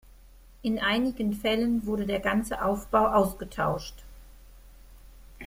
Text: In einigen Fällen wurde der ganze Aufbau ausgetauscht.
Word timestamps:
In 0.63 0.79
einigen 0.79 1.31
Fällen 1.31 1.85
wurde 1.85 2.07
der 2.07 2.19
ganze 2.19 2.65
Aufbau 2.65 3.05
ausgetauscht. 3.09 4.03